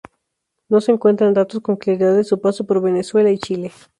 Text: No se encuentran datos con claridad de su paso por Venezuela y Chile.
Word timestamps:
No 0.67 0.81
se 0.81 0.91
encuentran 0.91 1.35
datos 1.35 1.61
con 1.61 1.75
claridad 1.75 2.15
de 2.15 2.23
su 2.23 2.41
paso 2.41 2.65
por 2.65 2.81
Venezuela 2.81 3.29
y 3.29 3.37
Chile. 3.37 3.69